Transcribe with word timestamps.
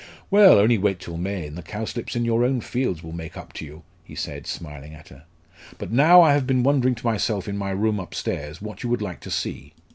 "Well, 0.31 0.57
only 0.57 0.79
wait 0.79 0.99
till 0.99 1.15
May, 1.17 1.45
and 1.45 1.55
the 1.55 1.61
cowslips 1.61 2.15
in 2.15 2.25
your 2.25 2.43
own 2.43 2.59
fields 2.61 3.03
will 3.03 3.11
make 3.11 3.37
up 3.37 3.53
to 3.53 3.65
you!" 3.65 3.83
he 4.03 4.15
said, 4.15 4.47
smiling 4.47 4.95
at 4.95 5.09
her. 5.09 5.25
"But 5.77 5.91
now, 5.91 6.23
I 6.23 6.33
have 6.33 6.47
been 6.47 6.63
wondering 6.63 6.95
to 6.95 7.05
myself 7.05 7.47
in 7.47 7.55
my 7.55 7.69
room 7.69 7.99
upstairs 7.99 8.63
what 8.63 8.81
you 8.81 8.89
would 8.89 9.03
like 9.03 9.19
to 9.19 9.29
see. 9.29 9.75